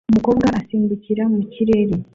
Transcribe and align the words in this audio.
Umukobwa 0.11 0.45
asimbukira 0.59 1.23
mu 1.33 1.41
kirere 1.53 1.95